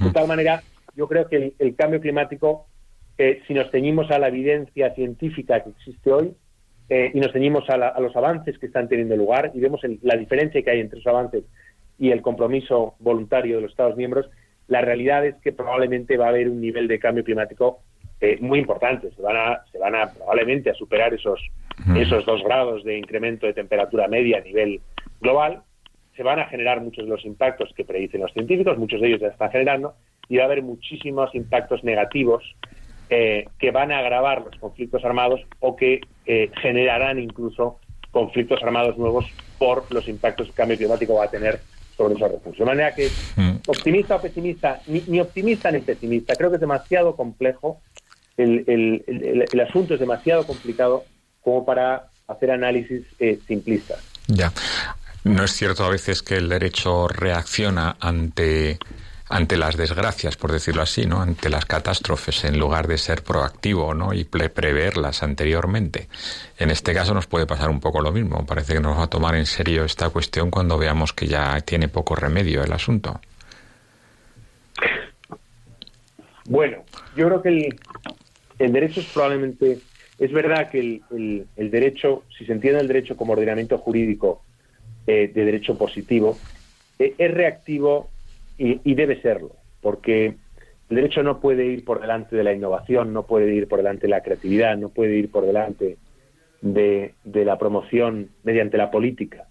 [0.00, 0.62] De tal manera,
[0.96, 2.66] yo creo que el, cambio climático,
[3.18, 6.34] eh, si nos ceñimos a la evidencia científica que existe hoy
[6.88, 10.62] eh, y nos ceñimos a, los avances que están teniendo lugar y vemos la diferencia
[10.62, 11.44] que hay entre esos avances
[11.98, 14.28] y el compromiso voluntario de los Estados miembros,
[14.68, 17.82] la realidad es que probablemente va a haber un nivel de cambio climático
[18.20, 19.10] eh, muy importante.
[19.14, 21.40] Se van a, se van a probablemente a superar esos,
[21.96, 24.80] esos dos grados de incremento de temperatura media a nivel
[25.20, 25.62] global.
[26.16, 29.20] Se van a generar muchos de los impactos que predicen los científicos, muchos de ellos
[29.20, 29.94] ya están generando,
[30.28, 32.42] y va a haber muchísimos impactos negativos
[33.10, 37.78] eh, que van a agravar los conflictos armados o que eh, generarán incluso
[38.10, 39.26] conflictos armados nuevos
[39.58, 41.60] por los impactos que el cambio climático va a tener
[41.96, 42.58] sobre esos recursos.
[42.58, 43.56] De manera que, mm.
[43.68, 47.80] optimista o pesimista, ni, optimista ni pesimista, creo que es demasiado complejo,
[48.36, 49.04] el,
[49.52, 51.04] el, asunto es demasiado complicado
[51.42, 53.98] como para hacer análisis eh, simplistas.
[54.26, 54.52] Ya.
[55.24, 58.78] No es cierto a veces que el derecho reacciona ante
[59.28, 61.20] ante las desgracias, por decirlo así, ¿no?
[61.20, 64.12] ante las catástrofes, en lugar de ser proactivo ¿no?
[64.12, 66.08] y preverlas anteriormente.
[66.58, 68.46] En este caso nos puede pasar un poco lo mismo.
[68.46, 71.88] Parece que nos va a tomar en serio esta cuestión cuando veamos que ya tiene
[71.88, 73.20] poco remedio el asunto.
[76.48, 76.84] Bueno,
[77.16, 77.80] yo creo que el,
[78.58, 79.78] el derecho es probablemente...
[80.18, 80.78] Es verdad que
[81.10, 84.42] el, el, derecho, si se entiende el derecho como ordenamiento jurídico
[85.06, 86.38] eh, de derecho positivo,
[86.98, 88.08] eh, es reactivo
[88.58, 90.34] y, debe serlo, porque
[90.88, 94.02] el derecho no puede ir por delante de la innovación, no puede ir por delante
[94.02, 95.98] de la creatividad, no puede ir por delante
[96.62, 99.46] de, la promoción mediante la política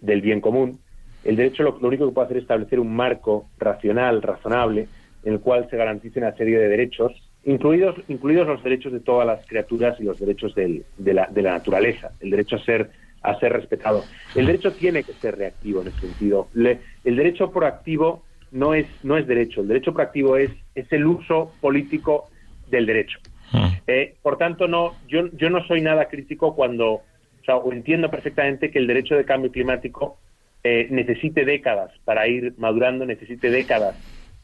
[0.00, 0.80] del bien común.
[1.22, 4.88] El derecho lo, único que puede hacer es establecer un marco racional, razonable,
[5.22, 9.26] en el cual se garantice una serie de derechos, incluidos, incluidos los derechos de todas
[9.26, 12.90] las criaturas y los derechos de, la, de la naturaleza, el derecho a ser
[13.22, 14.02] a ser respetado.
[14.34, 16.48] El derecho tiene que ser reactivo en ese sentido.
[16.54, 19.60] el derecho proactivo no es, no es derecho.
[19.60, 22.30] El derecho proactivo es, es el uso político
[22.70, 23.18] del derecho.
[23.52, 23.72] Ah.
[23.86, 27.02] Eh, por tanto, no, yo, yo no soy nada crítico cuando, o
[27.44, 30.18] sea, entiendo perfectamente que el derecho de cambio climático
[30.62, 33.96] eh, necesite décadas para ir madurando, necesite décadas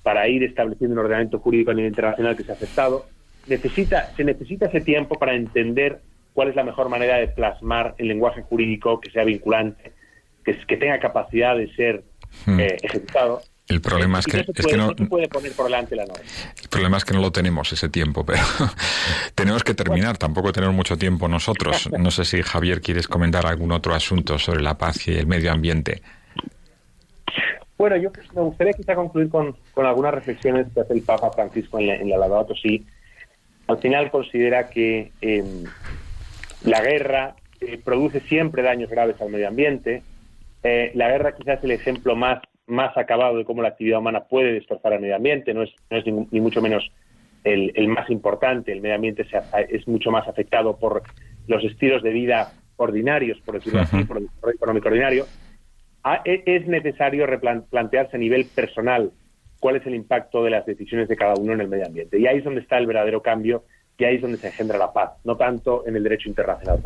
[0.07, 3.07] para ir estableciendo un ordenamiento jurídico a nivel internacional que se ha aceptado.
[3.49, 6.01] Necesita, se necesita ese tiempo para entender
[6.33, 9.90] cuál es la mejor manera de plasmar el lenguaje jurídico que sea vinculante,
[10.45, 12.05] que, que tenga capacidad de ser
[12.47, 12.61] hmm.
[12.61, 13.42] eh, ejecutado.
[13.66, 16.23] El problema es que, es que no, puede poner por delante la norma.
[16.62, 18.45] El problema es que no lo tenemos ese tiempo, pero
[19.35, 20.19] tenemos que terminar.
[20.19, 21.90] Tampoco tenemos mucho tiempo nosotros.
[21.99, 25.51] No sé si Javier quieres comentar algún otro asunto sobre la paz y el medio
[25.51, 26.01] ambiente.
[27.79, 32.09] Bueno, yo me gustaría quizá concluir con, algunas reflexiones que hace el Papa Francisco en
[32.09, 32.87] la, Laudato Si.
[33.67, 35.65] Al final considera que em,
[36.65, 40.03] la guerra eh, produce siempre daños graves al medio ambiente.
[40.62, 44.25] Eh, la guerra quizás es el ejemplo más más acabado de cómo la actividad humana
[44.25, 46.91] puede destrozar al medio ambiente, no es, no es ni, mucho menos
[47.45, 49.25] el, el, más importante, el medio ambiente
[49.69, 51.03] es mucho más afectado por
[51.47, 55.27] los estilos de vida ordinarios, por decirlo así, por el desarrollo económico ordinario,
[56.25, 59.11] es necesario replantearse a nivel personal
[59.59, 62.19] cuál es el impacto de las decisiones de cada uno en el medio ambiente.
[62.19, 63.64] Y ahí es donde está el verdadero cambio
[63.99, 66.81] y ahí es donde se engendra la paz, no tanto en el derecho internacional.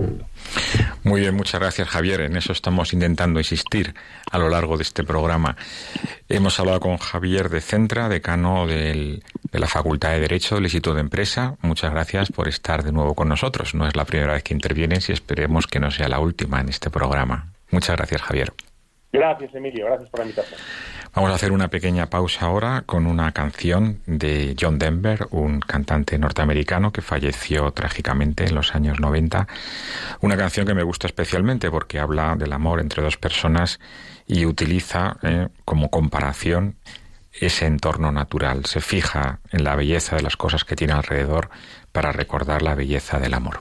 [1.03, 2.21] Muy bien, muchas gracias Javier.
[2.21, 3.95] En eso estamos intentando insistir
[4.31, 5.57] a lo largo de este programa.
[6.29, 9.21] Hemos hablado con Javier de Centra, decano de
[9.53, 11.57] la Facultad de Derecho del Instituto de Empresa.
[11.63, 13.75] Muchas gracias por estar de nuevo con nosotros.
[13.75, 16.69] No es la primera vez que intervienes y esperemos que no sea la última en
[16.69, 17.53] este programa.
[17.73, 18.53] Muchas gracias Javier.
[19.13, 20.61] Gracias Emilio, gracias por la invitación.
[21.13, 26.17] Vamos a hacer una pequeña pausa ahora con una canción de John Denver, un cantante
[26.17, 29.49] norteamericano que falleció trágicamente en los años 90.
[30.21, 33.81] Una canción que me gusta especialmente porque habla del amor entre dos personas
[34.29, 36.77] y utiliza eh, como comparación
[37.33, 38.67] ese entorno natural.
[38.67, 41.51] Se fija en la belleza de las cosas que tiene alrededor
[41.91, 43.61] para recordar la belleza del amor.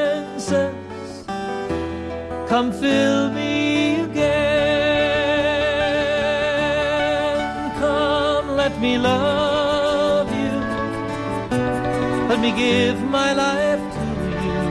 [2.51, 4.41] Come fill me again.
[7.79, 10.51] Come, let me love you.
[12.27, 14.01] Let me give my life to
[14.45, 14.63] you.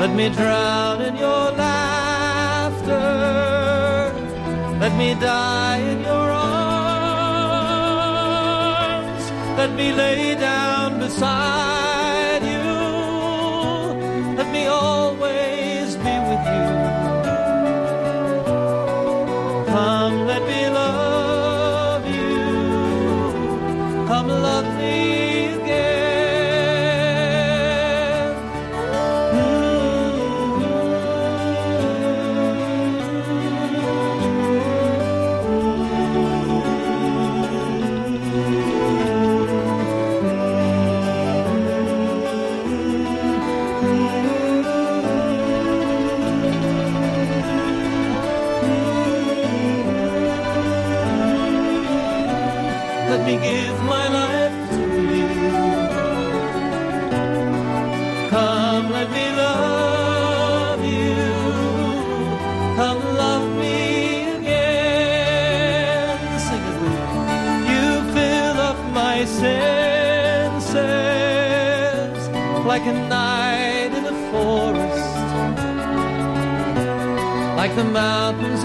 [0.00, 3.08] Let me drown in your laughter.
[4.80, 6.64] Let me die in your arms.
[9.58, 11.87] Let me lay down beside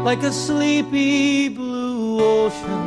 [0.04, 2.84] like a sleepy blue ocean.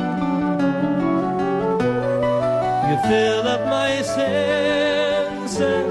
[2.88, 5.89] You fill up my senses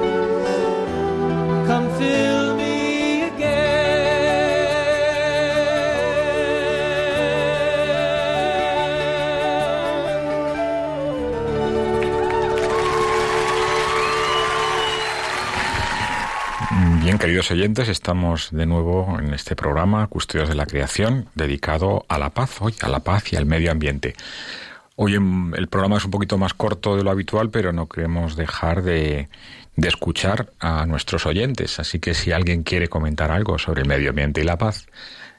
[17.19, 22.29] queridos oyentes, estamos de nuevo en este programa Custodios de la Creación, dedicado a la
[22.29, 24.15] paz, hoy a la paz y al medio ambiente.
[24.95, 28.83] Hoy el programa es un poquito más corto de lo habitual, pero no queremos dejar
[28.83, 29.27] de,
[29.75, 31.77] de escuchar a nuestros oyentes.
[31.79, 34.87] Así que si alguien quiere comentar algo sobre el medio ambiente y la paz,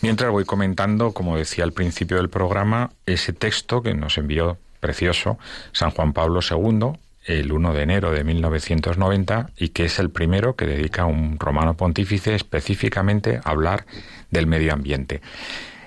[0.00, 5.38] Mientras voy comentando, como decía al principio del programa, ese texto que nos envió precioso
[5.72, 10.56] San Juan Pablo II el 1 de enero de 1990 y que es el primero
[10.56, 13.86] que dedica un romano pontífice específicamente a hablar
[14.30, 15.22] del medio ambiente.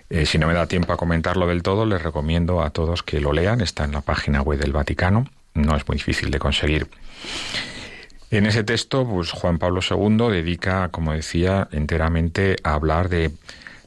[0.10, 3.20] Eh, si no me da tiempo a comentarlo del todo, les recomiendo a todos que
[3.20, 6.88] lo lean, está en la página web del Vaticano, no es muy difícil de conseguir.
[8.30, 13.32] En ese texto, pues Juan Pablo II dedica, como decía, enteramente a hablar de,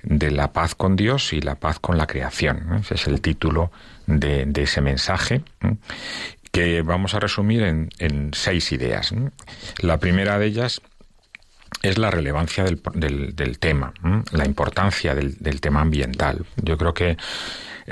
[0.02, 2.78] de la paz con Dios y la paz con la creación.
[2.80, 3.70] Ese es el título
[4.06, 5.42] de, de ese mensaje
[6.52, 9.14] que vamos a resumir en, seis ideas.
[9.78, 10.80] La primera de ellas
[11.82, 13.94] es la relevancia del, tema,
[14.32, 16.44] la importancia del, tema ambiental.
[16.56, 17.16] Yo creo que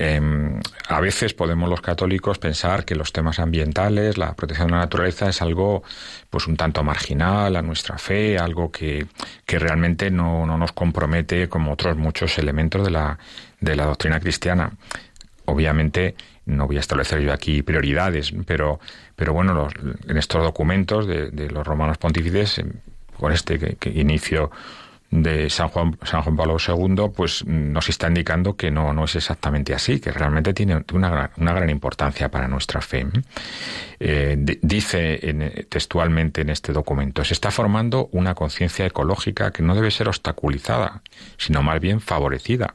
[0.01, 4.79] Em, a veces podemos los católicos pensar que los temas ambientales, la protección de la
[4.79, 5.83] naturaleza es algo
[6.31, 9.09] pues un tanto marginal a nuestra fe, algo que,
[9.45, 13.19] que realmente no, no nos compromete como otros muchos elementos de la,
[13.61, 14.71] de la doctrina cristiana.
[15.47, 16.15] Obviamente
[16.47, 18.79] no voy a establecer yo aquí prioridades, pero,
[19.17, 19.73] pero bueno, los,
[20.07, 22.63] en estos documentos de, de los romanos pontífices,
[23.19, 24.53] con este que inicio
[25.11, 29.17] de San Juan, San Juan Pablo II, pues nos está indicando que no, no es
[29.17, 33.07] exactamente así, que realmente tiene una gran, una gran importancia para nuestra fe.
[33.99, 39.75] Eh, dice en, textualmente en este documento, se está formando una conciencia ecológica que no
[39.75, 41.03] debe ser obstaculizada,
[41.39, 42.75] sino más bien favorecida,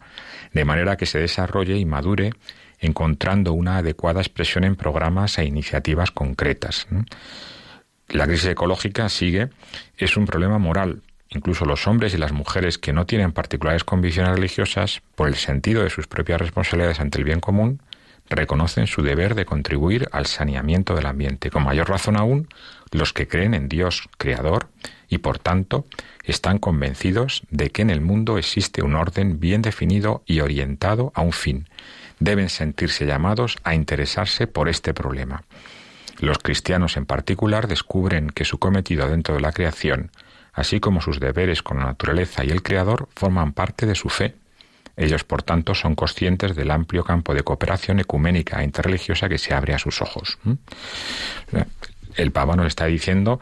[0.54, 2.32] de manera que se desarrolle y madure
[2.80, 6.88] encontrando una adecuada expresión en programas e iniciativas concretas.
[8.10, 9.50] La crisis ecológica sigue,
[9.98, 11.02] es un problema moral,
[11.34, 15.84] Incluso los hombres y las mujeres que no tienen particulares convicciones religiosas, por el sentido
[15.84, 17.82] de sus propias responsabilidades ante el bien común,
[18.30, 21.50] reconocen su deber de contribuir al saneamiento del ambiente.
[21.50, 22.48] Con mayor razón aún,
[22.92, 24.70] los que creen en Dios Creador
[25.10, 25.86] y, por tanto,
[26.24, 31.22] están convencidos de que en el mundo existe un orden bien definido y orientado a
[31.22, 31.68] un fin.
[32.20, 35.44] Deben sentirse llamados a interesarse por este problema.
[36.20, 40.12] Los cristianos en particular descubren que su cometido dentro de la creación
[40.54, 44.36] así como sus deberes con la naturaleza y el Creador, forman parte de su fe.
[44.96, 49.54] Ellos, por tanto, son conscientes del amplio campo de cooperación ecuménica e interreligiosa que se
[49.54, 50.38] abre a sus ojos.
[52.16, 53.40] El Papa nos está diciendo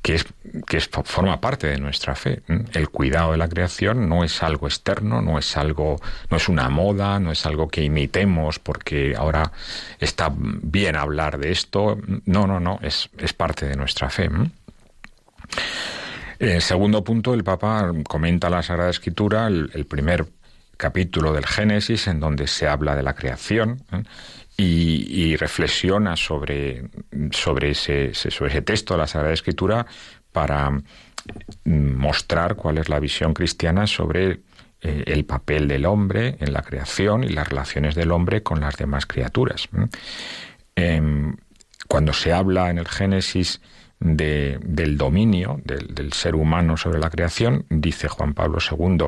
[0.00, 2.42] que, es, forma parte de nuestra fe.
[2.72, 6.00] El cuidado de la creación no es algo externo, no es algo,
[6.30, 9.50] no es una moda, no es algo que imitemos porque ahora
[9.98, 11.98] está bien hablar de esto.
[12.26, 14.30] No, no, no, es, es parte de nuestra fe.
[16.42, 20.26] En segundo punto, el Papa comenta la Sagrada Escritura, el, primer
[20.76, 23.84] capítulo del Génesis, en donde se habla de la creación.
[23.92, 24.02] ¿eh?
[24.56, 26.90] Y, reflexiona sobre,
[27.30, 29.86] sobre, ese, sobre ese texto de la Sagrada Escritura
[30.32, 30.82] para mm,
[31.64, 34.40] mostrar cuál es la visión cristiana sobre
[34.80, 38.76] eh, el papel del hombre en la creación y las relaciones del hombre con las
[38.76, 39.68] demás criaturas.
[40.74, 41.36] Em,
[41.86, 43.60] cuando se habla en el Génesis
[44.02, 49.06] del dominio del, ser humano sobre la creación, dice Juan Pablo II,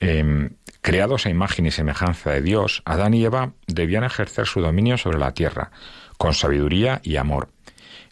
[0.00, 0.50] em,
[0.80, 5.18] creados a imagen y semejanza de Dios, Adán y Eva debían ejercer su dominio sobre
[5.18, 5.70] la tierra,
[6.16, 7.48] con sabiduría y amor.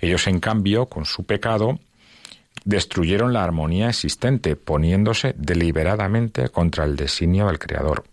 [0.00, 1.78] Ellos, en cambio, con su pecado,
[2.64, 8.04] destruyeron la armonía existente, poniéndose deliberadamente contra el designio del Creador.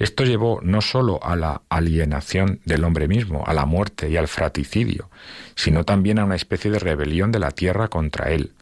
[0.00, 4.28] Esto llevó no sólo a la alienación del hombre mismo, a la muerte y al
[4.28, 5.10] fratricidio,
[5.54, 8.54] sino también a una especie de rebelión de la tierra contra él.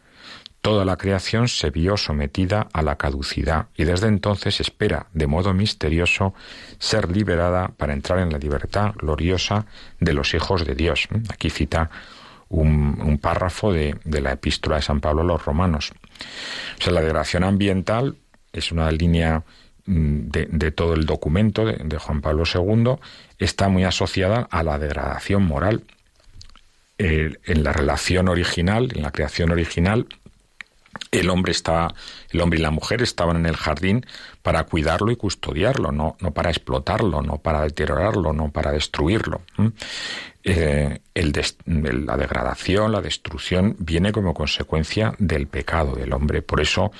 [0.59, 5.53] Toda la creación se vio sometida a la caducidad y desde entonces espera, de modo
[5.53, 6.33] misterioso,
[6.77, 9.65] ser liberada para entrar en la libertad gloriosa
[10.01, 11.07] de los hijos de Dios.
[11.29, 11.89] Aquí cita
[12.49, 15.93] un, párrafo de, de, la epístola de San Pablo a los romanos.
[16.79, 18.17] O sea, la degradación ambiental
[18.51, 19.45] es una línea
[19.89, 22.99] Mm, de, todo el documento de, Juan Pablo II
[23.39, 25.83] está muy asociada a la degradación moral.
[26.99, 30.05] en la relación original, en la creación original,
[31.11, 31.87] el hombre está,
[32.29, 34.05] el hombre y la mujer estaban en el jardín
[34.43, 39.41] para cuidarlo y custodiarlo, no, no para explotarlo, no para deteriorarlo, no para destruirlo.
[40.43, 46.43] Eh, la degradación, la destrucción viene como consecuencia del pecado del hombre.
[46.43, 46.91] Por eso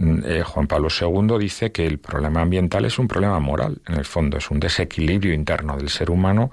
[0.00, 4.04] eh, Juan Pablo II dice que el problema ambiental es un problema moral, en el
[4.04, 6.50] fondo es un desequilibrio interno del ser humano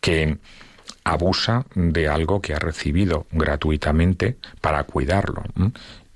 [0.00, 0.36] que
[1.04, 5.42] abusa de algo que ha recibido gratuitamente para cuidarlo.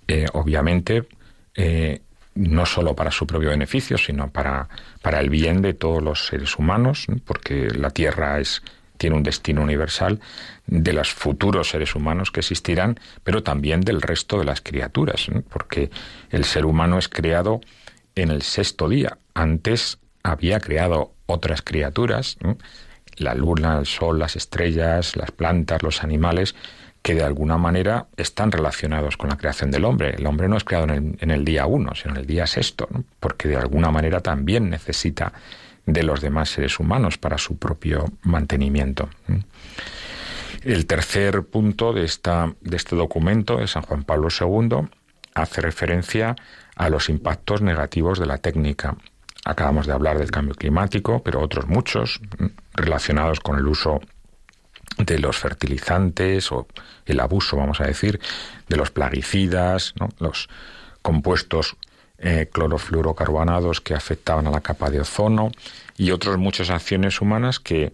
[0.07, 1.09] Eh, obviamente,
[1.55, 2.03] eh,
[2.35, 4.69] no solo para su propio beneficio, sino para,
[5.01, 8.63] para el bien de todos los seres humanos, porque la Tierra es
[8.97, 10.21] tiene un destino universal
[10.67, 15.91] de los futuros seres humanos que existirán, pero también del resto de las criaturas, porque
[16.31, 17.61] el ser humano es creado
[18.15, 19.19] en el sexto día.
[19.35, 22.39] Antes había creado otras criaturas,
[23.17, 26.55] la luna, el sol, las estrellas, las plantas, los animales,
[27.03, 30.17] que de alguna manera están relacionados con la creación del hombre.
[30.17, 32.89] El hombre no es creado en el, día uno, sino en el día sexto,
[33.21, 35.33] porque de alguna manera también necesita
[35.87, 39.09] de los demás seres humanos para su propio mantenimiento.
[40.63, 44.89] El tercer punto de, esta, de este documento de San Juan Pablo II
[45.35, 46.35] hace referencia
[46.75, 48.97] a los impactos negativos de la técnica.
[49.45, 52.21] Acabamos de hablar del cambio climático, pero otros muchos
[52.75, 54.01] relacionados con el uso
[54.99, 56.67] de los fertilizantes o
[57.05, 58.19] el abuso, vamos a decir,
[58.69, 60.49] de los plaguicidas, los
[61.03, 61.77] compuestos
[62.19, 65.51] eh, clorofluorocarbonados que afectaban a la capa de ozono
[65.97, 67.93] y otras muchas acciones humanas que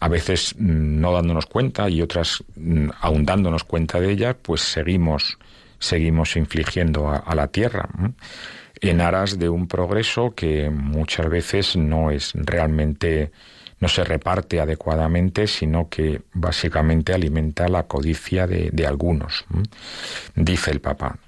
[0.00, 4.62] a veces mm, no dándonos cuenta y otras mm, aún dándonos cuenta de ellas, pues
[4.62, 5.38] seguimos,
[5.78, 7.88] seguimos infligiendo a, la Tierra
[8.80, 13.30] en aras de un progreso que muchas veces no es realmente
[13.82, 19.44] no se reparte adecuadamente, sino que básicamente alimenta la codicia de, algunos.
[20.36, 21.18] Dice el Papa.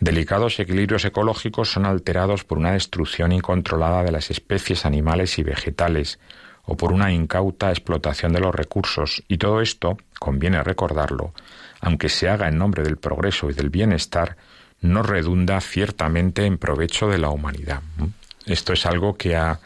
[0.00, 6.18] Delicados equilibrios ecológicos son alterados por una destrucción incontrolada de las especies animales y vegetales,
[6.64, 11.34] o por una incauta explotación de los recursos, y todo esto, conviene recordarlo,
[11.80, 14.38] aunque se haga en nombre del progreso y del bienestar,
[14.80, 17.82] no redunda ciertamente en provecho de la humanidad.
[18.46, 19.60] Esto es algo que ha,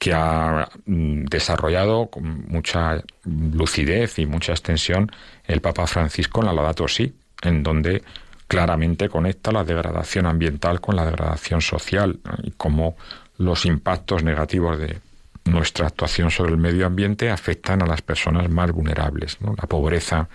[0.00, 5.12] que ha mm, desarrollado con mucha lucidez y mucha extensión
[5.44, 8.02] el Papa Francisco en la Laudato Si, en donde
[8.48, 12.96] claramente conecta la degradación ambiental con la degradación social y cómo
[13.36, 14.98] los impactos negativos de,
[15.44, 19.38] nuestra actuación sobre el medio ambiente afectan a las personas más vulnerables.
[19.40, 20.28] La pobreza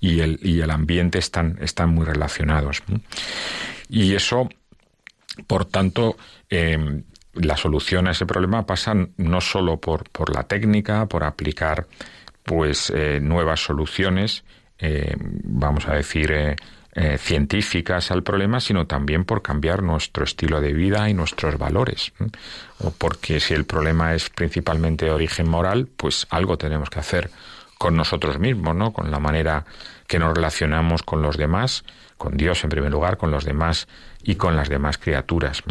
[0.00, 2.82] y el, y el ambiente están, están muy relacionados.
[3.88, 4.48] Y eso,
[5.46, 6.16] por tanto,
[6.48, 7.02] eh,
[7.34, 11.86] la solución a ese problema pasa no solo por, por la técnica, por aplicar
[12.42, 14.44] pues eh, nuevas soluciones,
[14.78, 16.56] eh, vamos a decir,
[16.94, 22.12] eh, científicas al problema, sino también por cambiar nuestro estilo de vida y nuestros valores.
[22.80, 27.30] O porque si el problema es principalmente de origen moral, pues algo tenemos que hacer
[27.78, 28.92] con nosotros mismos, ¿no?
[28.92, 29.64] Con la manera
[30.06, 31.84] que nos relacionamos con los demás,
[32.18, 33.88] con Dios en primer lugar, con los demás
[34.22, 35.62] y con las demás criaturas.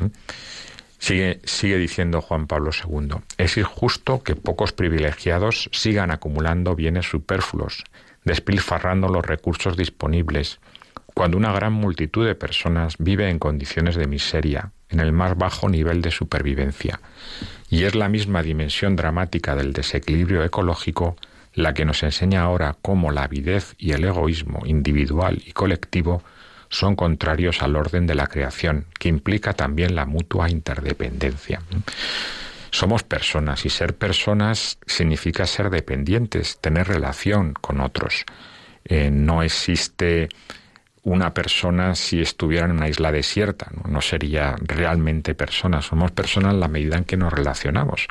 [0.97, 7.83] Sigue, sigue diciendo Juan Pablo II, es injusto que pocos privilegiados sigan acumulando bienes superfluos,
[8.25, 10.59] despilfarrando los recursos disponibles,
[11.13, 15.69] cuando una gran multitud de personas vive en condiciones de miseria, en el más bajo
[15.69, 16.99] nivel de supervivencia,
[17.69, 21.15] y es la misma dimensión dramática del desequilibrio ecológico
[21.53, 26.23] la que nos enseña ahora cómo la avidez y el egoísmo individual y colectivo
[26.69, 31.61] son contrarios al orden de la creación, que implica también la mutua interdependencia.
[32.71, 38.23] Somos personas y ser personas significa ser dependientes, tener relación con otros.
[38.85, 40.29] Eh, no existe
[41.03, 44.01] una persona si estuviera en una isla desierta, ¿no?
[44.01, 48.07] sería realmente persona, somos personas en la medida en que nos relacionamos.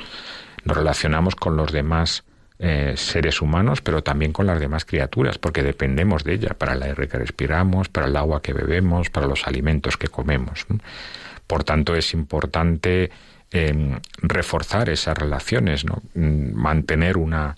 [0.65, 2.23] Nos relacionamos con los demás
[2.59, 6.83] eh, seres humanos, pero también con las demás criaturas, porque dependemos de ella para el
[6.83, 10.67] aire que respiramos, para el agua que bebemos, para los alimentos que comemos.
[11.47, 13.09] Por tanto, es importante
[13.51, 16.03] em, reforzar esas relaciones, ¿no?
[16.13, 17.55] Mm, mantener una,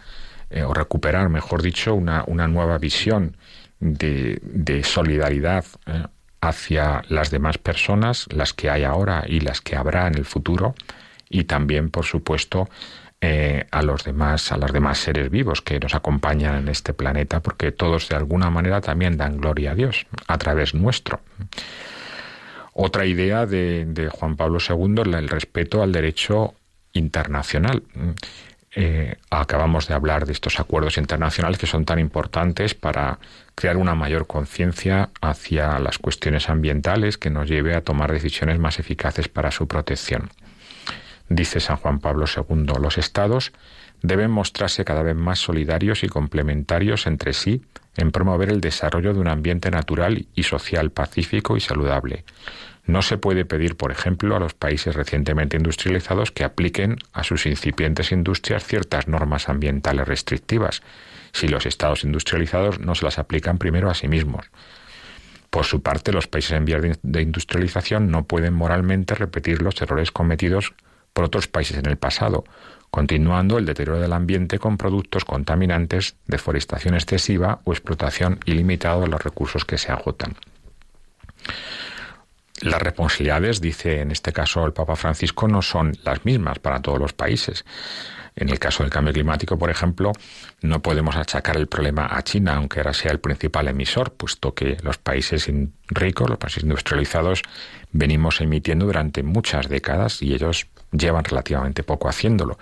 [0.49, 3.35] eh, o recuperar, mejor dicho, una, una nueva visión
[3.83, 6.03] de, solidaridad eh,
[6.41, 10.75] hacia las demás personas, las que hay ahora y las que habrá en el futuro,
[11.29, 12.69] y también, por supuesto,
[13.19, 17.41] eh, a los demás, a los demás seres vivos que nos acompañan en este planeta,
[17.41, 21.21] porque todos de alguna manera también dan gloria a Dios a través nuestro.
[22.73, 26.55] Otra idea de, Juan Pablo II es el respeto al derecho
[26.93, 27.83] internacional.
[28.75, 33.19] Eh, acabamos de hablar de estos acuerdos internacionales que son tan importantes para
[33.55, 38.79] crear una mayor conciencia hacia las cuestiones ambientales que nos lleve a tomar decisiones más
[38.79, 40.29] eficaces para su protección.
[41.29, 43.53] Dice San Juan Pablo II, los estados
[44.01, 47.63] deben mostrarse cada vez más solidarios y complementarios entre sí
[47.95, 52.25] en promover el desarrollo de un ambiente natural y social pacífico y saludable,
[52.85, 57.45] no se puede pedir, por ejemplo, a los países recientemente industrializados que apliquen a sus
[57.45, 60.81] incipientes industrias ciertas normas ambientales restrictivas,
[61.31, 64.51] si los estados industrializados no se las aplican primero a sí mismos.
[65.49, 70.11] Por su parte, los países en vías de industrialización no pueden moralmente repetir los errores
[70.11, 70.73] cometidos
[71.13, 72.43] por otros países en el pasado,
[72.89, 79.23] continuando el deterioro del ambiente con productos contaminantes, deforestación excesiva o explotación ilimitada de los
[79.23, 80.35] recursos que se agotan.
[82.63, 86.97] Las responsabilidades, dice en este caso el Papa Francisco, no son las mismas para todos
[86.97, 87.65] los países.
[88.37, 90.13] En el caso del cambio climático, por ejemplo,
[90.61, 94.77] no podemos achacar el problema a China, aunque ahora sea el principal emisor, puesto que
[94.81, 95.51] los países
[95.87, 97.43] ricos, los países industrializados,
[97.91, 102.57] venimos emitiendo durante muchas décadas y ellos llevan relativamente poco haciéndolo.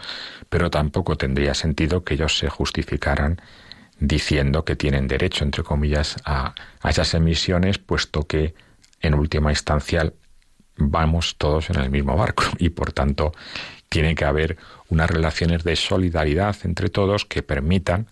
[0.50, 3.40] Pero tampoco tendría sentido que ellos se justificaran
[4.00, 8.56] diciendo que tienen derecho, entre comillas, a, a esas emisiones, puesto que
[9.02, 10.12] en última instancia
[10.78, 13.34] vamos todos en el mismo barco y por tanto
[13.90, 14.58] tiene que haber
[14.90, 18.08] unas relaciones de solidaridad entre todos que permitan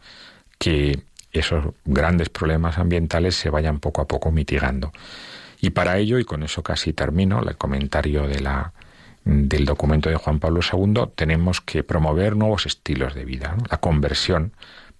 [0.58, 1.00] que
[1.32, 4.92] esos grandes problemas ambientales se vayan poco a poco mitigando.
[5.62, 10.62] Y para ello, y con eso casi termino el comentario del documento de Juan Pablo
[10.62, 13.56] II, tenemos que promover nuevos estilos de vida.
[13.70, 14.54] La conversión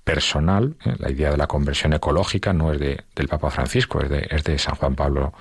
[0.04, 0.96] personal, ¿eh?
[0.98, 4.44] la idea de la conversión ecológica no es de, del Papa Francisco, es de, es
[4.44, 5.34] de San Juan Pablo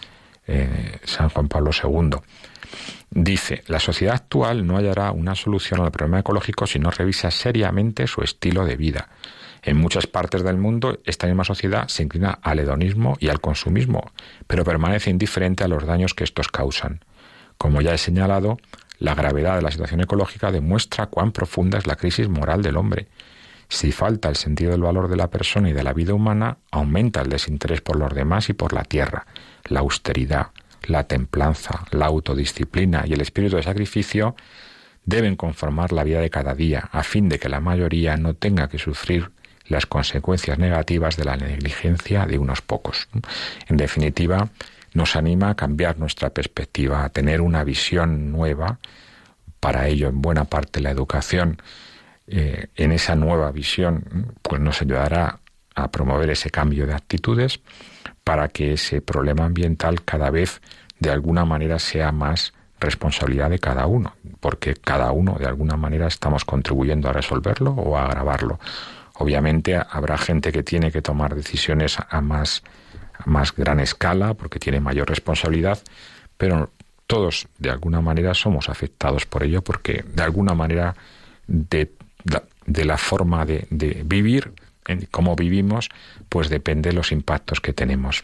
[0.49, 2.19] eh, San Juan Pablo II.
[3.11, 8.07] Dice, la sociedad actual no hallará una solución al problema ecológico si no revisa seriamente
[8.07, 9.09] su estilo de vida.
[9.63, 14.13] En muchas partes del mundo, esta misma sociedad se inclina al hedonismo y al consumismo,
[14.47, 17.01] pero permanece indiferente a los daños que estos causan.
[17.57, 18.59] Como ya he señalado,
[18.99, 23.09] la gravedad de la situación ecológica demuestra cuán profunda es la crisis moral del hombre.
[23.69, 27.21] Si falta el sentido del valor de la persona y de la vida humana, aumenta
[27.21, 29.27] el desinterés por los demás y por la tierra.
[29.65, 30.49] La austeridad,
[30.85, 34.35] la templanza, la autodisciplina y el espíritu de sacrificio
[35.05, 38.69] deben conformar la vida de cada día, a fin de que la mayoría no tenga
[38.69, 39.31] que sufrir
[39.67, 43.09] las consecuencias negativas de la negligencia de unos pocos.
[43.69, 44.49] En definitiva,
[44.95, 48.79] nos anima a cambiar nuestra perspectiva, a tener una visión nueva.
[49.61, 51.61] Para ello, en buena parte, la educación,
[52.27, 55.41] eh, en esa nueva visión, pues nos ayudará
[55.75, 57.61] a promover ese cambio de actitudes
[58.25, 60.61] para que ese problema ambiental cada vez
[60.99, 66.07] de alguna manera sea más responsabilidad de cada uno, porque cada uno de alguna manera
[66.07, 68.61] estamos contribuyendo a resolverlo o a agravarlo.
[69.15, 72.63] Obviamente habrá gente que tiene que tomar decisiones a más,
[73.27, 75.79] más gran escala porque tiene mayor responsabilidad,
[76.37, 76.71] pero
[77.09, 80.95] todos de alguna manera somos afectados por ello porque de alguna manera
[81.49, 81.91] de,
[82.67, 84.53] de la forma de, de vivir
[85.11, 85.89] cómo vivimos,
[86.28, 88.22] pues depende de los impactos que tenemos.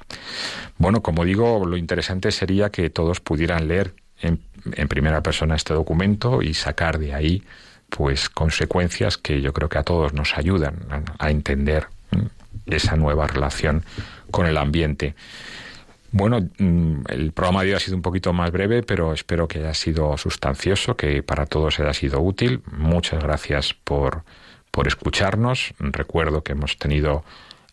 [0.78, 4.40] Bueno, como digo, lo interesante sería que todos pudieran leer en,
[4.88, 7.42] primera persona este documento y sacar de ahí
[7.90, 10.86] pues consecuencias que yo creo que a todos nos ayudan
[11.18, 11.88] a, entender
[12.66, 13.84] esa nueva relación
[14.30, 15.14] con el ambiente.
[16.10, 19.58] Bueno, mm, el programa de hoy ha sido un poquito más breve, pero espero que
[19.58, 22.62] haya sido sustancioso, que para todos haya sido útil.
[22.70, 24.24] Muchas gracias por,
[24.74, 25.72] por escucharnos.
[25.78, 27.24] Recuerdo que hemos tenido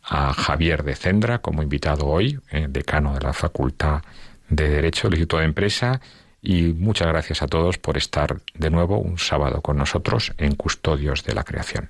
[0.03, 4.03] a Javier de Cendra como invitado hoy, eh, decano de la Facultad
[4.49, 5.99] de Derecho del Instituto de Empresa.
[6.43, 11.23] Y muchas gracias a todos por estar de nuevo un sábado con nosotros en Custodios
[11.23, 11.89] de la Creación.